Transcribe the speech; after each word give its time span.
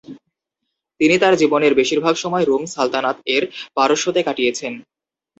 তিনি 1.01 1.15
তার 1.17 1.33
জীবনের 1.37 1.73
বেশিরভাগ 1.79 2.15
সময় 2.15 2.45
রুম 2.45 2.63
সালাতানাত 2.73 3.17
এর 3.35 3.43
পারস্যতে 3.77 4.19
কাটিয়েছেন। 4.23 4.73